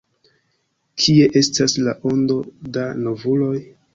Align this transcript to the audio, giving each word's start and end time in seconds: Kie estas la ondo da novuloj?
Kie 1.01 1.27
estas 1.41 1.77
la 1.87 1.95
ondo 2.13 2.39
da 2.79 2.89
novuloj? 3.05 3.55